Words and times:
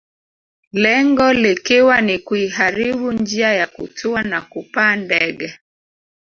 Lengo 0.71 1.33
likiwa 1.33 2.01
ni 2.01 2.19
kuiharibu 2.19 3.11
njia 3.11 3.53
ya 3.53 3.67
kutua 3.67 4.23
na 4.23 4.41
kupaa 4.41 4.95
ndege 4.95 5.59